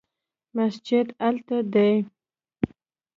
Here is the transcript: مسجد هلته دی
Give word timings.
مسجد 0.57 1.07
هلته 1.23 1.57
دی 1.73 1.93